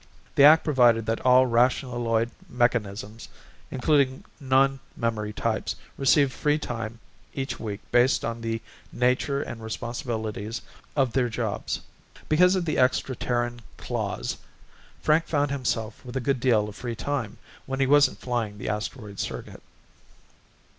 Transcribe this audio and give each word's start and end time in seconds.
The 0.33 0.43
act 0.45 0.63
provided 0.63 1.05
that 1.05 1.19
all 1.23 1.45
rationaloid 1.45 2.31
mechanisms, 2.49 3.29
including 3.69 4.23
non 4.39 4.79
memory 4.97 5.31
types, 5.31 5.75
receive 5.95 6.33
free 6.33 6.57
time 6.57 6.97
each 7.35 7.59
week 7.59 7.81
based 7.91 8.25
on 8.25 8.41
the 8.41 8.63
nature 8.91 9.43
and 9.43 9.61
responsibilities 9.61 10.59
or 10.97 11.05
their 11.05 11.29
jobs. 11.29 11.81
Because 12.27 12.55
of 12.55 12.65
the 12.65 12.79
extra 12.79 13.15
Terran 13.15 13.61
clause 13.77 14.37
Frank 15.03 15.27
found 15.27 15.51
himself 15.51 16.03
with 16.03 16.17
a 16.17 16.19
good 16.19 16.39
deal 16.39 16.67
of 16.67 16.75
free 16.75 16.95
time 16.95 17.37
when 17.67 17.79
he 17.79 17.85
wasn't 17.85 18.17
flying 18.17 18.57
the 18.57 18.69
asteroid 18.69 19.19
circuit. 19.19 19.61